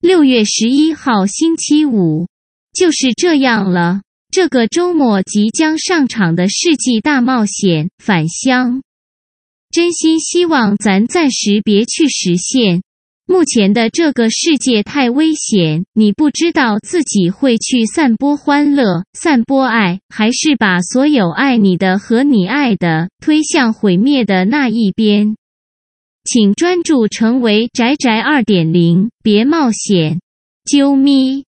[0.00, 2.26] 六月十一号星期五，
[2.72, 4.00] 就是这样了。
[4.30, 8.80] 这个周末即将上场的世纪大冒险返乡，
[9.70, 12.80] 真心希望咱暂时别去实现。
[13.26, 25.36] 目前的这个世界太危险，你不知道自己会去散播欢乐、散播爱，还是把所有爱你的和你爱的推向毁灭的那一边。
[26.32, 30.20] 请专注成为宅宅二点零，别冒险，
[30.64, 31.44] 啾咪。